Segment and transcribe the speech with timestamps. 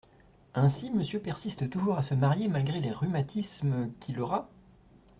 [0.55, 3.91] Ainsi, Monsieur persiste toujours à se marier malgré les rhumatismes…
[3.99, 4.49] qu’il aura?